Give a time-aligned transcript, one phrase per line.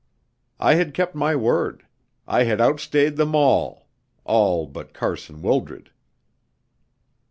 [0.59, 1.85] I had kept my word.
[2.27, 3.87] I had outstayed them all
[4.23, 5.91] all but Carson Wildred.